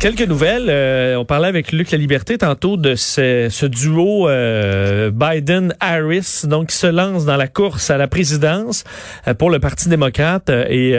Quelques 0.00 0.26
nouvelles. 0.26 0.70
Euh, 0.70 1.16
on 1.16 1.26
parlait 1.26 1.48
avec 1.48 1.72
Luc 1.72 1.90
La 1.90 1.98
Liberté 1.98 2.38
tantôt 2.38 2.78
de 2.78 2.94
ce, 2.94 3.48
ce 3.50 3.66
duo 3.66 4.30
euh, 4.30 5.10
Biden-Harris, 5.10 6.44
donc 6.44 6.68
qui 6.68 6.76
se 6.76 6.86
lance 6.86 7.26
dans 7.26 7.36
la 7.36 7.48
course 7.48 7.90
à 7.90 7.98
la 7.98 8.08
présidence 8.08 8.84
euh, 9.28 9.34
pour 9.34 9.50
le 9.50 9.58
Parti 9.58 9.90
démocrate. 9.90 10.48
Et 10.48 10.92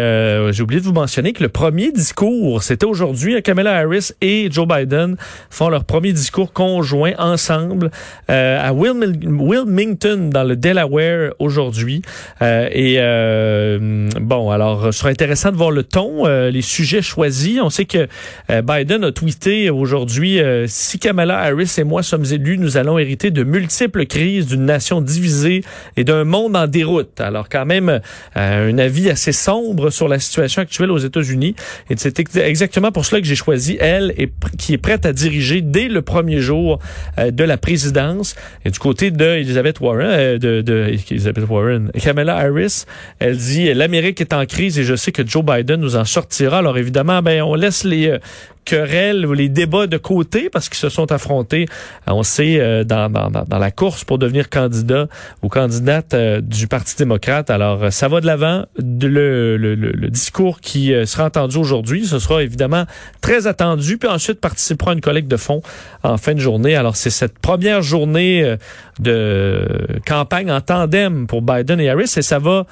j'ai 0.52 0.62
oublié 0.62 0.80
de 0.82 0.86
vous 0.86 0.94
mentionner 0.94 1.34
que 1.34 1.42
le 1.42 1.50
premier 1.50 1.92
discours, 1.92 2.62
c'était 2.62 2.86
aujourd'hui. 2.86 3.42
Kamala 3.42 3.76
Harris 3.76 4.12
et 4.22 4.52
Joe 4.52 4.68
Biden 4.68 5.16
font 5.50 5.70
leur 5.70 5.84
premier 5.84 6.14
discours 6.14 6.54
conjoint 6.54 7.14
ensemble 7.18 7.90
à 8.28 8.72
Wilmington, 8.72 10.30
dans 10.32 10.44
le 10.44 10.56
Delaware, 10.56 11.32
aujourd'hui. 11.40 12.04
et 12.40 12.98
bon, 14.22 14.52
alors, 14.52 14.86
ce 14.86 14.92
sera 14.92 15.10
intéressant 15.10 15.52
de 15.52 15.58
voir 15.58 15.72
le 15.72 15.82
ton, 15.82 16.28
les 16.28 16.62
sujets 16.62 17.02
choisis. 17.02 17.60
On 17.60 17.72
sait 17.72 17.86
que 17.86 18.08
Biden 18.62 18.91
a 19.00 19.12
tweeté 19.12 19.70
aujourd'hui 19.70 20.40
euh, 20.40 20.66
si 20.68 21.00
Kamala 21.00 21.40
Harris 21.40 21.76
et 21.78 21.84
moi 21.86 22.04
sommes 22.04 22.26
élus, 22.26 22.58
nous 22.58 22.76
allons 22.76 23.00
hériter 23.00 23.32
de 23.32 23.44
multiples 23.44 24.06
crises, 24.06 24.48
d'une 24.48 24.66
nation 24.66 25.00
divisée 25.00 25.64
et 25.96 26.04
d'un 26.04 26.26
monde 26.26 26.58
en 26.58 26.68
déroute. 26.68 27.22
Alors 27.22 27.48
quand 27.48 27.66
même 27.66 27.90
euh, 27.90 28.00
un 28.36 28.78
avis 28.78 29.10
assez 29.10 29.32
sombre 29.32 29.92
sur 29.92 30.10
la 30.10 30.20
situation 30.20 30.62
actuelle 30.62 30.92
aux 30.92 30.98
États-Unis. 30.98 31.56
Et 31.90 31.96
c'est 31.96 32.20
exactement 32.38 32.92
pour 32.92 33.06
cela 33.06 33.22
que 33.22 33.28
j'ai 33.28 33.36
choisi 33.36 33.78
elle 33.80 34.14
et 34.18 34.30
qui 34.58 34.74
est 34.74 34.78
prête 34.78 35.06
à 35.06 35.14
diriger 35.14 35.62
dès 35.62 35.88
le 35.88 36.02
premier 36.02 36.40
jour 36.40 36.80
euh, 37.18 37.32
de 37.32 37.44
la 37.46 37.58
présidence. 37.58 38.36
Et 38.66 38.72
du 38.72 38.80
côté 38.80 39.10
de 39.10 39.26
Elizabeth 39.26 39.80
Warren, 39.80 40.38
de, 40.38 40.62
de 40.62 40.98
Elizabeth 41.10 41.46
Warren, 41.50 41.92
Kamala 41.92 42.36
Harris, 42.36 42.84
elle 43.20 43.38
dit 43.38 43.74
l'Amérique 43.74 44.20
est 44.20 44.34
en 44.34 44.46
crise 44.46 44.78
et 44.78 44.84
je 44.84 44.96
sais 44.96 45.14
que 45.14 45.26
Joe 45.26 45.46
Biden 45.46 45.80
nous 45.80 45.96
en 45.96 46.04
sortira. 46.04 46.58
Alors 46.58 46.78
évidemment, 46.78 47.22
ben 47.22 47.42
on 47.42 47.56
laisse 47.56 47.86
les 47.86 48.18
querelles 48.66 49.26
ou 49.26 49.34
les 49.34 49.50
débats 49.50 49.88
de 49.88 49.98
côté 49.98 50.50
parce 50.50 50.70
qu'ils 50.70 50.78
se 50.78 50.90
sont 50.90 51.12
affrontés, 51.12 51.68
euh, 52.08 52.14
on 52.14 52.24
sait, 52.24 52.60
euh, 52.60 52.84
dans, 52.84 53.10
la 53.50 53.72
course 53.72 54.04
pour 54.04 54.18
devenir 54.18 54.50
candidat 54.50 55.08
ou 55.42 55.50
candidate 55.50 56.14
euh, 56.14 56.42
du 56.42 56.68
Parti 56.68 56.96
démocrate. 56.96 57.50
Alors, 57.50 57.92
ça 57.92 58.08
va 58.08 58.22
de 58.22 58.26
l'avant. 58.26 58.66
Le, 58.78 59.58
le, 59.58 60.10
discours 60.10 60.60
qui 60.60 60.94
sera 61.06 61.26
entendu 61.26 61.58
aujourd'hui, 61.58 62.06
ce 62.06 62.20
sera 62.20 62.44
évidemment 62.44 62.86
très 63.22 63.48
attendu. 63.48 63.98
Puis 63.98 64.10
ensuite, 64.10 64.40
participera 64.40 64.94
une 64.94 65.02
collecte 65.02 65.30
de 65.30 65.38
fonds 65.38 65.62
en 66.04 66.18
fin 66.18 66.34
de 66.34 66.40
journée. 66.40 66.76
Alors, 66.76 66.96
c'est 66.96 67.10
cette 67.10 67.40
première 67.40 67.82
journée 67.82 68.56
de 69.00 69.66
campagne 70.06 70.52
en 70.52 70.62
tandem 70.62 71.28
pour 71.28 71.42
Biden 71.42 71.80
et 71.80 71.90
Harris 71.90 72.14
et 72.18 72.22
ça 72.22 72.40
va 72.40 72.66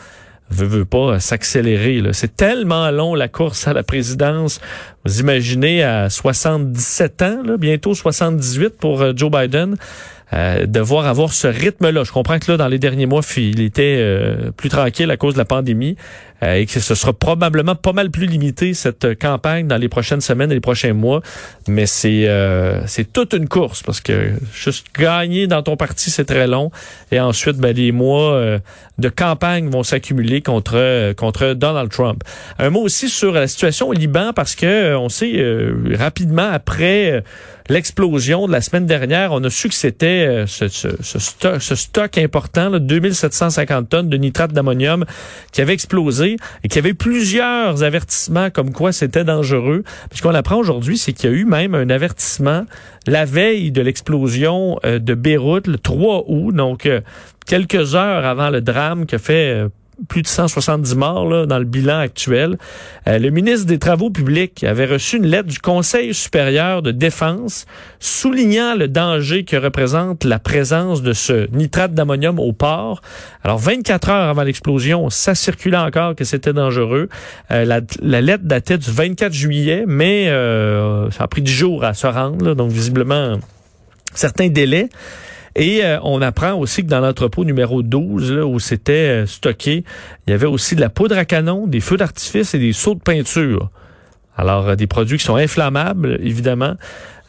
veut, 0.50 0.66
veut 0.66 0.86
pas 0.86 1.20
s'accélérer. 1.20 2.02
C'est 2.14 2.36
tellement 2.36 2.90
long 2.92 3.16
la 3.16 3.28
course 3.28 3.68
à 3.68 3.74
la 3.74 3.84
présidence. 3.84 4.60
Vous 5.06 5.20
imaginez 5.20 5.84
à 5.84 6.10
77 6.10 7.22
ans, 7.22 7.44
là, 7.44 7.58
bientôt 7.58 7.94
78 7.94 8.78
pour 8.78 9.02
euh, 9.02 9.14
Joe 9.16 9.32
Biden. 9.32 9.76
Euh, 10.32 10.68
devoir 10.68 11.08
avoir 11.08 11.34
ce 11.34 11.48
rythme-là. 11.48 12.04
Je 12.04 12.12
comprends 12.12 12.38
que 12.38 12.52
là, 12.52 12.58
dans 12.58 12.68
les 12.68 12.78
derniers 12.78 13.08
mois, 13.08 13.22
il 13.36 13.62
était 13.62 13.98
euh, 13.98 14.52
plus 14.56 14.70
tranquille 14.70 15.10
à 15.10 15.18
cause 15.18 15.34
de 15.34 15.40
la 15.40 15.46
pandémie 15.46 15.96
euh, 16.44 16.54
et 16.54 16.68
que 16.68 16.80
ce 16.80 16.94
sera 16.94 17.14
probablement 17.14 17.74
pas 17.74 17.94
mal 17.94 18.12
plus 18.12 18.28
limité 18.28 18.76
cette 18.76 19.18
campagne 19.18 19.68
dans 19.68 19.78
les 19.78 19.90
prochaines 19.90 20.22
semaines 20.22 20.52
et 20.52 20.54
les 20.54 20.60
prochains 20.60 20.94
mois. 20.94 21.22
Mais 21.68 21.88
c'est 21.88 22.28
c'est 22.86 23.12
toute 23.12 23.34
une 23.34 23.48
course 23.48 23.82
parce 23.82 24.02
que 24.02 24.34
juste 24.54 24.88
gagner 24.98 25.48
dans 25.48 25.64
ton 25.64 25.76
parti, 25.76 26.12
c'est 26.12 26.26
très 26.26 26.48
long. 26.48 26.72
Et 27.12 27.20
ensuite, 27.20 27.58
ben, 27.58 27.76
les 27.76 27.92
mois 27.92 28.60
de 28.98 29.10
campagne 29.10 29.70
vont 29.70 29.84
s'accumuler 29.84 30.42
contre 30.42 31.14
contre 31.14 31.54
Donald 31.54 31.90
Trump. 31.90 32.24
Un 32.60 32.70
mot 32.70 32.82
aussi 32.82 33.10
sur 33.10 33.32
la 33.32 33.48
situation 33.48 33.88
au 33.88 33.94
Liban 33.94 34.32
parce 34.36 34.56
que 34.56 34.96
on 34.96 35.10
sait 35.10 35.44
rapidement 35.96 36.50
après 36.52 37.24
l'explosion 37.70 38.48
de 38.48 38.52
la 38.52 38.62
semaine 38.62 38.86
dernière, 38.86 39.32
on 39.32 39.44
a 39.44 39.50
su 39.50 39.70
que 39.70 39.76
c'était 39.76 40.19
euh, 40.26 40.46
ce, 40.48 40.68
ce, 40.68 41.76
stock, 41.76 42.18
important, 42.18 42.70
là, 42.70 42.80
2750 42.80 43.90
tonnes 43.90 44.10
de 44.10 44.18
nitrate 44.18 44.54
d'ammonium 44.54 45.06
qui 45.52 45.62
avait 45.62 45.74
explosé 45.74 46.38
et 46.64 46.68
qui 46.68 46.80
avait 46.80 46.94
plusieurs 46.94 47.84
avertissements 47.84 48.50
comme 48.50 48.72
quoi 48.72 48.92
c'était 48.92 49.24
dangereux. 49.24 49.84
Ce 50.14 50.22
qu'on 50.22 50.36
apprend 50.36 50.58
aujourd'hui, 50.58 50.98
c'est 50.98 51.14
qu'il 51.14 51.30
y 51.30 51.34
a 51.34 51.36
eu 51.36 51.46
même 51.46 51.76
un 51.76 51.90
avertissement 51.90 52.66
la 53.08 53.26
veille 53.26 53.72
de 53.72 53.82
l'explosion 53.82 54.80
euh, 54.86 55.00
de 55.00 55.14
Beyrouth, 55.16 55.68
le 55.68 55.78
3 55.78 56.26
août, 56.28 56.54
donc 56.54 56.86
euh, 56.86 57.02
quelques 57.46 57.96
heures 57.96 58.26
avant 58.26 58.50
le 58.50 58.62
drame 58.62 59.06
qui 59.06 59.16
a 59.16 59.20
fait 59.20 59.66
plus 60.08 60.22
de 60.22 60.28
170 60.28 60.96
morts 60.96 61.28
là, 61.28 61.46
dans 61.46 61.60
le 61.60 61.66
bilan 61.66 62.00
actuel. 62.00 62.58
Euh, 63.08 63.20
le 63.20 63.30
ministre 63.30 63.66
des 63.66 63.80
Travaux 63.80 64.10
publics 64.10 64.64
avait 64.64 64.86
reçu 64.86 65.18
une 65.18 65.28
lettre 65.28 65.50
du 65.50 65.60
Conseil 65.60 66.14
supérieur 66.14 66.82
de 66.82 66.92
défense 66.92 67.66
soulignant 68.00 68.76
le 68.76 68.88
danger 68.88 69.44
que 69.44 69.56
représente 69.58 70.24
la 70.24 70.40
présence 70.40 71.02
de 71.02 71.14
ce 71.14 71.50
nitrate 71.52 71.94
d'ammonium 71.94 72.40
au 72.40 72.54
port. 72.54 73.02
Alors, 73.44 73.58
24 73.58 74.10
heures 74.10 74.30
avant 74.30 74.44
l'explosion, 74.44 75.10
ça 75.10 75.36
circulait 75.36 75.78
encore 75.78 76.16
que 76.16 76.24
c'était 76.24 76.54
dangereux. 76.54 77.10
Euh, 77.52 77.66
la, 77.66 78.22
lettre 78.22 78.46
datait 78.46 78.78
du 78.78 78.92
24 78.92 79.34
juillet, 79.34 79.84
mais 79.88 80.30
euh, 80.30 81.10
ça 81.12 81.24
a 81.24 81.28
pris 81.28 81.42
du 81.42 81.52
jours 81.52 81.84
à 81.84 81.94
se 81.94 82.08
rendre, 82.08 82.54
donc 82.54 82.72
visiblement 82.72 83.38
certains 84.14 84.50
délais. 84.50 84.90
Et 85.56 85.84
euh, 85.84 86.00
on 86.04 86.22
apprend 86.22 86.54
aussi 86.54 86.84
que 86.84 86.88
dans 86.90 87.00
l'entrepôt 87.00 87.44
numéro 87.46 87.82
12, 87.82 88.32
là, 88.32 88.46
où 88.46 88.60
c'était 88.60 89.24
euh, 89.24 89.26
stocké, 89.26 89.84
il 90.28 90.32
y 90.32 90.34
avait 90.34 90.48
aussi 90.48 90.76
de 90.76 90.82
la 90.82 90.90
poudre 90.90 91.18
à 91.18 91.26
canon, 91.26 91.68
des 91.68 91.80
feux 91.80 91.98
d'artifice 91.98 92.54
et 92.54 92.60
des 92.60 92.74
seaux 92.74 92.96
de 92.96 93.00
peinture. 93.00 93.70
Alors, 94.38 94.70
euh, 94.70 94.76
des 94.76 94.88
produits 94.88 95.18
qui 95.18 95.26
sont 95.26 95.36
inflammables, 95.36 96.20
évidemment, 96.22 96.76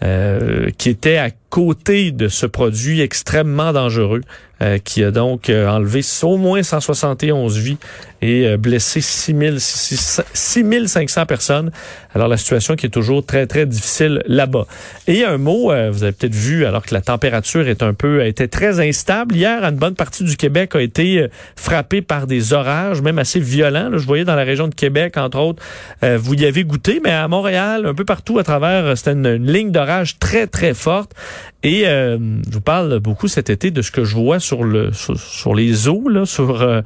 qui 0.00 0.88
étaient 0.88 1.18
à 1.18 1.28
côté 1.50 2.10
de 2.12 2.28
ce 2.28 2.46
produit 2.46 3.02
extrêmement 3.02 3.72
dangereux 3.72 4.22
euh, 4.62 4.76
qui 4.78 5.02
a 5.02 5.10
donc 5.10 5.48
euh, 5.48 5.66
enlevé 5.66 6.02
au 6.22 6.36
moins 6.36 6.62
171 6.62 7.56
vies 7.58 7.78
et 8.20 8.46
euh, 8.46 8.58
blessé 8.58 9.00
6500 9.00 11.26
personnes. 11.26 11.70
Alors 12.14 12.28
la 12.28 12.36
situation 12.36 12.76
qui 12.76 12.84
est 12.86 12.90
toujours 12.90 13.24
très 13.24 13.46
très 13.46 13.64
difficile 13.66 14.22
là-bas. 14.26 14.66
Et 15.06 15.24
un 15.24 15.38
mot, 15.38 15.72
vous 15.90 16.02
avez 16.02 16.12
peut-être 16.12 16.34
vu 16.34 16.66
alors 16.66 16.84
que 16.84 16.92
la 16.94 17.00
température 17.00 17.66
est 17.68 17.82
un 17.82 17.94
peu 17.94 18.26
été 18.26 18.48
très 18.48 18.86
instable 18.86 19.34
hier, 19.34 19.64
une 19.64 19.76
bonne 19.76 19.94
partie 19.94 20.24
du 20.24 20.36
Québec 20.36 20.74
a 20.74 20.82
été 20.82 21.26
frappée 21.56 22.02
par 22.02 22.26
des 22.26 22.52
orages, 22.52 23.00
même 23.00 23.18
assez 23.18 23.40
violents. 23.40 23.88
Là, 23.88 23.96
je 23.98 24.06
voyais 24.06 24.24
dans 24.24 24.36
la 24.36 24.44
région 24.44 24.68
de 24.68 24.74
Québec 24.74 25.16
entre 25.16 25.38
autres, 25.38 25.62
vous 26.02 26.34
y 26.34 26.44
avez 26.44 26.64
goûté, 26.64 27.00
mais 27.02 27.12
à 27.12 27.26
Montréal, 27.28 27.86
un 27.86 27.94
peu 27.94 28.04
partout 28.04 28.38
à 28.38 28.44
travers, 28.44 28.98
c'était 28.98 29.12
une, 29.12 29.26
une 29.26 29.50
ligne 29.50 29.70
d'orage 29.70 29.89
très 30.18 30.46
très 30.46 30.74
forte. 30.74 31.14
Et 31.62 31.86
euh, 31.86 32.18
je 32.46 32.54
vous 32.54 32.60
parle 32.60 32.98
beaucoup 33.00 33.28
cet 33.28 33.50
été 33.50 33.70
de 33.70 33.82
ce 33.82 33.90
que 33.90 34.04
je 34.04 34.16
vois 34.16 34.40
sur 34.40 34.64
le 34.64 34.92
sur, 34.92 35.54
les 35.54 35.88
eaux, 35.88 36.08
là, 36.08 36.24
sur 36.24 36.62
euh, 36.62 36.80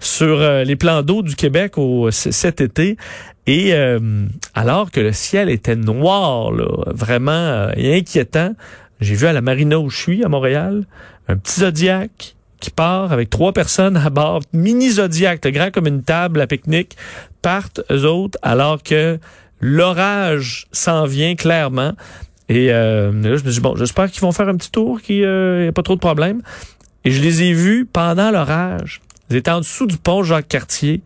sur 0.00 0.40
euh, 0.40 0.64
les 0.64 0.76
plans 0.76 1.02
d'eau 1.02 1.22
du 1.22 1.36
Québec 1.36 1.78
au, 1.78 2.10
cet 2.10 2.60
été. 2.60 2.96
Et 3.48 3.72
alors 4.54 4.90
que 4.90 4.98
le 4.98 5.12
ciel 5.12 5.48
était 5.48 5.76
noir, 5.76 6.50
là, 6.50 6.66
vraiment 6.86 7.68
et 7.76 7.96
inquiétant, 7.96 8.56
j'ai 9.00 9.14
vu 9.14 9.28
à 9.28 9.32
la 9.32 9.40
marina 9.40 9.78
où 9.78 9.88
je 9.88 9.96
suis 9.96 10.24
à 10.24 10.28
Montréal 10.28 10.82
un 11.28 11.36
petit 11.36 11.60
zodiac 11.60 12.34
qui 12.58 12.70
part 12.72 13.12
avec 13.12 13.30
trois 13.30 13.52
personnes 13.52 13.96
à 13.96 14.10
bord, 14.10 14.42
mini 14.52 14.90
zodiac, 14.90 15.46
grand 15.46 15.70
comme 15.70 15.86
une 15.86 16.02
table 16.02 16.40
à 16.40 16.48
pique-nique, 16.48 16.96
partent 17.40 17.80
eux 17.92 18.04
autres 18.04 18.36
alors 18.42 18.82
que 18.82 19.20
l'orage 19.60 20.66
s'en 20.72 21.06
vient 21.06 21.34
clairement. 21.34 21.92
Et 22.48 22.68
euh, 22.70 23.12
là, 23.12 23.36
je 23.36 23.44
me 23.44 23.50
dis, 23.50 23.60
bon, 23.60 23.74
j'espère 23.76 24.10
qu'ils 24.10 24.20
vont 24.20 24.32
faire 24.32 24.48
un 24.48 24.56
petit 24.56 24.70
tour, 24.70 25.00
qu'il 25.00 25.16
n'y 25.16 25.24
euh, 25.24 25.68
a 25.68 25.72
pas 25.72 25.82
trop 25.82 25.94
de 25.94 26.00
problèmes. 26.00 26.42
Et 27.04 27.10
je 27.10 27.20
les 27.22 27.42
ai 27.42 27.52
vus 27.52 27.86
pendant 27.90 28.30
l'orage. 28.30 29.00
Ils 29.30 29.36
étaient 29.36 29.50
en 29.50 29.60
dessous 29.60 29.86
du 29.86 29.96
pont 29.96 30.22
Jacques-Cartier 30.22 31.02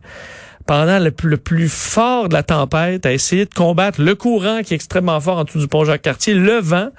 pendant 0.67 0.99
le, 0.99 1.37
plus 1.37 1.69
fort 1.69 2.29
de 2.29 2.33
la 2.33 2.43
tempête 2.43 3.05
à 3.05 3.11
essayer 3.11 3.45
de 3.45 3.53
combattre 3.53 3.99
le 4.01 4.13
courant 4.13 4.61
qui 4.63 4.73
est 4.73 4.75
extrêmement 4.75 5.19
fort 5.19 5.39
en 5.39 5.43
dessous 5.43 5.59
du 5.59 5.67
pont 5.67 5.83
Jacques-Cartier, 5.83 6.35
le 6.35 6.59
vent. 6.59 6.89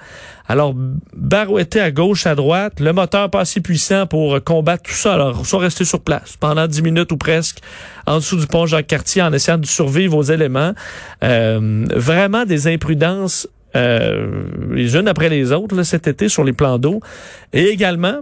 Alors, 0.49 0.75
barouetté 1.15 1.79
à 1.79 1.89
gauche, 1.89 2.27
à 2.27 2.35
droite, 2.35 2.81
le 2.81 2.91
moteur 2.91 3.29
pas 3.29 3.39
assez 3.39 3.61
puissant 3.61 4.05
pour 4.05 4.43
combattre 4.43 4.83
tout 4.83 4.93
ça. 4.93 5.13
Alors, 5.13 5.39
ils 5.39 5.45
sont 5.45 5.57
restés 5.57 5.85
sur 5.85 6.01
place 6.01 6.35
pendant 6.37 6.67
dix 6.67 6.81
minutes 6.81 7.13
ou 7.13 7.17
presque 7.17 7.59
en 8.05 8.17
dessous 8.17 8.35
du 8.35 8.47
pont 8.47 8.65
Jacques-Cartier 8.65 9.21
en 9.21 9.31
essayant 9.31 9.57
de 9.57 9.65
survivre 9.65 10.17
aux 10.17 10.23
éléments. 10.23 10.73
Euh, 11.23 11.85
vraiment 11.95 12.43
des 12.43 12.67
imprudences 12.67 13.47
euh, 13.75 14.43
les 14.71 14.95
unes 14.95 15.07
après 15.07 15.29
les 15.29 15.51
autres 15.51 15.75
là, 15.75 15.83
cet 15.83 16.07
été 16.07 16.29
sur 16.29 16.43
les 16.43 16.53
plans 16.53 16.77
d'eau. 16.77 16.99
Et 17.53 17.65
également, 17.65 18.21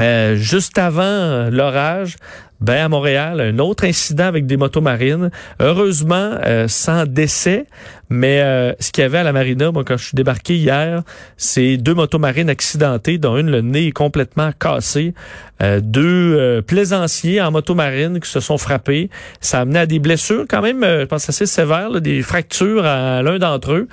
euh, 0.00 0.36
juste 0.36 0.78
avant 0.78 1.48
l'orage, 1.50 2.16
ben 2.62 2.84
à 2.84 2.88
Montréal, 2.88 3.40
un 3.40 3.58
autre 3.58 3.84
incident 3.84 4.24
avec 4.24 4.46
des 4.46 4.56
motos 4.56 4.80
marines. 4.80 5.30
Heureusement, 5.60 6.38
euh, 6.44 6.68
sans 6.68 7.04
décès, 7.06 7.66
Mais 8.12 8.42
euh, 8.42 8.74
ce 8.78 8.92
qu'il 8.92 9.00
y 9.00 9.04
avait 9.06 9.18
à 9.18 9.22
la 9.22 9.32
marina, 9.32 9.72
moi, 9.72 9.84
quand 9.84 9.96
je 9.96 10.04
suis 10.04 10.14
débarqué 10.14 10.54
hier, 10.54 11.02
c'est 11.38 11.78
deux 11.78 11.94
motomarines 11.94 12.50
accidentées, 12.50 13.16
dont 13.16 13.38
une, 13.38 13.50
le 13.50 13.62
nez 13.62 13.86
est 13.86 13.92
complètement 13.92 14.50
cassé. 14.52 15.14
Euh, 15.62 15.80
deux 15.82 16.36
euh, 16.36 16.60
plaisanciers 16.60 17.40
en 17.40 17.50
motomarine 17.50 18.20
qui 18.20 18.28
se 18.28 18.40
sont 18.40 18.58
frappés. 18.58 19.08
Ça 19.40 19.58
a 19.58 19.60
amené 19.62 19.78
à 19.78 19.86
des 19.86 19.98
blessures 19.98 20.44
quand 20.46 20.60
même, 20.60 20.82
je 20.82 21.06
pense, 21.06 21.26
assez 21.30 21.46
sévères, 21.46 22.02
des 22.02 22.20
fractures 22.20 22.84
à 22.84 23.22
l'un 23.22 23.38
d'entre 23.38 23.72
eux. 23.72 23.88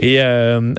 Et 0.00 0.20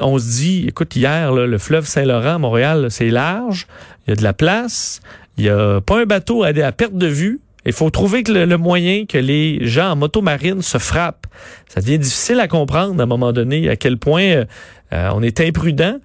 on 0.01 0.17
se 0.17 0.29
dit, 0.31 0.65
écoute, 0.67 0.95
hier, 0.95 1.31
le 1.31 1.57
fleuve 1.59 1.85
Saint-Laurent 1.85 2.35
à 2.35 2.37
Montréal, 2.39 2.87
c'est 2.89 3.09
large, 3.09 3.67
il 4.05 4.09
y 4.09 4.13
a 4.13 4.15
de 4.15 4.23
la 4.23 4.33
place, 4.33 4.99
il 5.37 5.45
y 5.45 5.49
a 5.49 5.81
pas 5.81 6.01
un 6.01 6.05
bateau 6.05 6.43
à, 6.43 6.47
à 6.47 6.71
perte 6.71 6.95
de 6.95 7.07
vue. 7.07 7.41
Il 7.65 7.73
faut 7.73 7.89
trouver 7.91 8.23
le, 8.27 8.57
moyen 8.57 9.05
que 9.05 9.17
les 9.17 9.59
gens 9.67 9.91
en 9.91 9.95
motomarine 9.95 10.61
se 10.61 10.79
frappent. 10.79 11.27
Ça 11.67 11.79
devient 11.81 11.99
difficile 11.99 12.39
à 12.39 12.47
comprendre 12.47 12.99
à 12.99 13.03
un 13.03 13.07
moment 13.07 13.31
donné 13.33 13.69
à 13.69 13.75
quel 13.75 13.97
point 13.97 14.23
euh, 14.23 14.45
euh, 14.93 15.09
on 15.13 15.21
est 15.21 15.39
imprudent. 15.39 15.97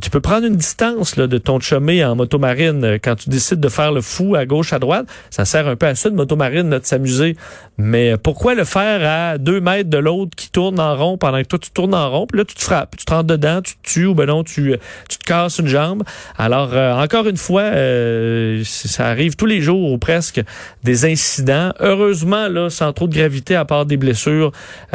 Tu 0.00 0.10
peux 0.10 0.20
prendre 0.20 0.46
une 0.46 0.56
distance 0.56 1.16
là, 1.16 1.26
de 1.26 1.36
ton 1.36 1.60
chemin 1.60 2.10
en 2.10 2.16
motomarine 2.16 2.84
euh, 2.84 2.98
quand 3.02 3.16
tu 3.16 3.28
décides 3.28 3.60
de 3.60 3.68
faire 3.68 3.92
le 3.92 4.00
fou 4.00 4.34
à 4.34 4.46
gauche, 4.46 4.72
à 4.72 4.78
droite. 4.78 5.06
Ça 5.30 5.44
sert 5.44 5.68
un 5.68 5.76
peu 5.76 5.86
à 5.86 5.94
ça 5.94 6.10
de 6.10 6.14
motomarine, 6.14 6.70
de 6.70 6.80
s'amuser. 6.82 7.36
Mais 7.76 8.16
pourquoi 8.16 8.54
le 8.54 8.64
faire 8.64 9.00
à 9.02 9.36
deux 9.38 9.60
mètres 9.60 9.90
de 9.90 9.98
l'autre 9.98 10.36
qui 10.36 10.50
tourne 10.50 10.80
en 10.80 10.96
rond 10.96 11.18
pendant 11.18 11.42
que 11.42 11.46
toi 11.48 11.58
tu 11.58 11.70
tournes 11.70 11.94
en 11.94 12.10
rond? 12.10 12.26
Puis 12.26 12.38
là, 12.38 12.44
tu 12.44 12.54
te 12.54 12.62
frappes, 12.62 12.96
tu 12.96 13.04
te 13.04 13.12
rentres 13.12 13.26
dedans, 13.26 13.60
tu 13.60 13.74
te 13.74 13.82
tues 13.82 14.06
ou 14.06 14.14
ben 14.14 14.26
non, 14.26 14.44
tu, 14.44 14.74
tu 15.08 15.18
te 15.18 15.24
casses 15.24 15.58
une 15.58 15.68
jambe? 15.68 16.02
Alors, 16.38 16.70
euh, 16.72 16.94
encore 16.94 17.26
une 17.26 17.36
fois, 17.36 17.62
euh, 17.62 18.62
ça 18.64 19.06
arrive 19.06 19.36
tous 19.36 19.46
les 19.46 19.60
jours 19.60 19.92
ou 19.92 19.98
presque 19.98 20.40
des 20.84 21.04
incidents. 21.04 21.72
Heureusement, 21.80 22.48
là, 22.48 22.70
sans 22.70 22.92
trop 22.92 23.06
de 23.06 23.14
gravité 23.14 23.54
à 23.54 23.64
part 23.64 23.86
des 23.86 23.96
blessures, 23.96 24.52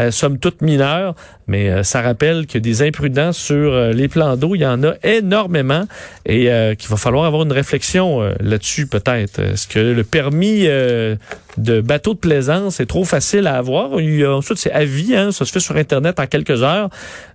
somme 0.10 0.40
toute 0.40 0.62
mineures. 0.62 1.16
Mais 1.48 1.84
ça 1.84 2.02
rappelle 2.02 2.48
que 2.48 2.58
des 2.58 2.82
imprudents 2.82 3.34
sur 3.34 3.74
les 3.90 4.08
plans 4.08 4.38
d'eau, 4.38 4.53
il 4.56 4.62
y 4.62 4.66
en 4.66 4.84
a 4.84 4.94
énormément. 5.04 5.86
Et 6.26 6.52
euh, 6.52 6.76
qu'il 6.76 6.90
va 6.90 6.98
falloir 6.98 7.26
avoir 7.26 7.44
une 7.44 7.52
réflexion 7.52 8.22
euh, 8.22 8.34
là-dessus 8.40 8.88
peut-être. 8.88 9.40
Est-ce 9.40 9.68
que 9.68 9.80
le 9.80 10.04
permis 10.04 10.64
euh, 10.68 11.16
de 11.58 11.82
bateau 11.82 12.14
de 12.14 12.20
plaisance 12.20 12.80
est 12.80 12.86
trop 12.86 13.06
facile 13.06 13.48
à 13.48 13.58
avoir? 13.58 13.92
ensuite, 13.94 14.58
c'est 14.58 14.72
à 14.72 14.86
vie, 14.86 15.16
hein, 15.16 15.32
ça 15.32 15.46
se 15.46 15.52
fait 15.52 15.60
sur 15.60 15.76
Internet 15.76 16.20
en 16.20 16.28
quelques 16.28 16.64
heures. 16.64 16.90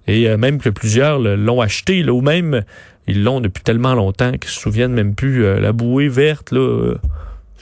Et 0.06 0.35
même 0.37 0.59
que 0.59 0.70
plusieurs 0.70 1.19
l'ont 1.19 1.61
acheté 1.61 2.03
là, 2.03 2.12
ou 2.12 2.23
même 2.23 2.62
ils 3.06 3.23
l'ont 3.23 3.41
depuis 3.41 3.62
tellement 3.62 3.94
longtemps 3.94 4.32
qu'ils 4.32 4.50
se 4.50 4.59
souviennent 4.59 4.94
même 4.94 5.14
plus 5.14 5.61
la 5.61 5.73
bouée 5.73 6.09
verte 6.09 6.50
là 6.50 6.94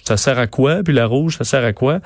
ça 0.04 0.16
sert 0.16 0.38
à 0.38 0.46
quoi? 0.46 0.84
Puis 0.84 0.94
la 0.94 1.06
rouge 1.06 1.38
ça 1.38 1.44
sert 1.44 1.64
à 1.64 1.72
quoi? 1.72 1.98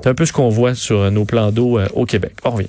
C'est 0.00 0.08
un 0.08 0.14
peu 0.14 0.24
ce 0.24 0.32
qu'on 0.32 0.50
voit 0.50 0.76
sur 0.76 1.10
nos 1.10 1.24
plans 1.24 1.50
d'eau 1.50 1.80
au 1.94 2.06
Québec. 2.06 2.34
On 2.44 2.50
revient 2.50 2.68